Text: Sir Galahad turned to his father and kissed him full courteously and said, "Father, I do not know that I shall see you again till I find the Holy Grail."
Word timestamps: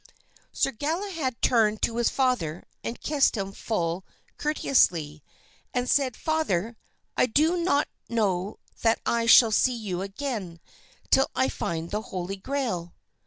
Sir 0.51 0.71
Galahad 0.71 1.39
turned 1.43 1.83
to 1.83 1.97
his 1.97 2.09
father 2.09 2.63
and 2.83 2.99
kissed 2.99 3.37
him 3.37 3.51
full 3.51 4.03
courteously 4.39 5.21
and 5.75 5.87
said, 5.87 6.17
"Father, 6.17 6.75
I 7.15 7.27
do 7.27 7.55
not 7.55 7.87
know 8.09 8.57
that 8.81 8.99
I 9.05 9.27
shall 9.27 9.51
see 9.51 9.75
you 9.75 10.01
again 10.01 10.59
till 11.11 11.29
I 11.35 11.49
find 11.49 11.91
the 11.91 12.01
Holy 12.01 12.37
Grail." 12.37 12.95